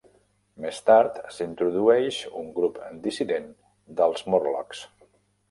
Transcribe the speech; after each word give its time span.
Més 0.63 0.77
tard, 0.85 1.19
s'introdueix 1.35 2.17
un 2.41 2.49
grup 2.57 2.81
dissident 3.05 3.47
dels 4.01 4.27
Morlocks. 4.33 4.83